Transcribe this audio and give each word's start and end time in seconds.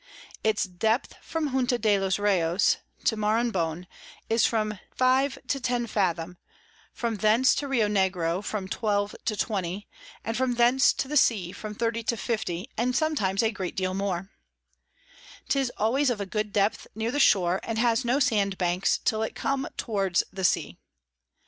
Its 0.43 0.63
Depth 0.63 1.13
from 1.21 1.49
Junta 1.49 1.77
de 1.77 1.99
los 1.99 2.17
Reyos 2.17 2.77
to 3.03 3.15
Maranhon 3.15 3.85
is 4.31 4.47
from 4.47 4.79
5 4.95 5.37
to 5.47 5.59
10 5.59 5.85
fathom, 5.85 6.39
from 6.91 7.17
thence 7.17 7.53
to 7.53 7.67
Rio 7.67 7.87
Negro 7.87 8.43
from 8.43 8.67
12 8.67 9.15
to 9.25 9.35
20, 9.37 9.87
and 10.25 10.35
from 10.35 10.55
thence 10.55 10.91
to 10.93 11.07
the 11.07 11.15
Sea 11.17 11.51
from 11.51 11.75
30 11.75 12.01
to 12.05 12.17
50, 12.17 12.71
and 12.75 12.95
sometimes 12.95 13.43
a 13.43 13.51
great 13.51 13.75
deal 13.75 13.93
more. 13.93 14.31
'Tis 15.49 15.71
always 15.77 16.09
of 16.09 16.19
a 16.19 16.25
good 16.25 16.51
depth 16.51 16.87
near 16.95 17.11
the 17.11 17.19
Shore, 17.19 17.59
and 17.61 17.77
has 17.77 18.03
no 18.03 18.19
Sand 18.19 18.57
Banks 18.57 18.97
till 18.97 19.21
it 19.21 19.35
come 19.35 19.67
towards 19.77 20.23
the 20.33 20.43
Sea. 20.43 20.79